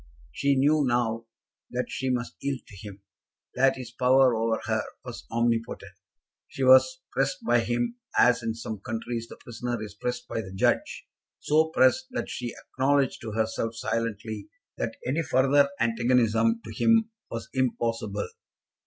[0.31, 1.25] She knew now
[1.69, 3.03] that she must yield to him,
[3.53, 5.91] that his power over her was omnipotent.
[6.47, 10.55] She was pressed by him as in some countries the prisoner is pressed by the
[10.55, 11.07] judge,
[11.39, 17.47] so pressed that she acknowledged to herself silently that any further antagonism to him was
[17.53, 18.27] impossible.